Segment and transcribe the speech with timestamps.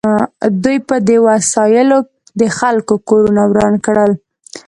[0.63, 1.97] دوی په دې وسایلو
[2.39, 4.11] د خلکو کورونه وران کړل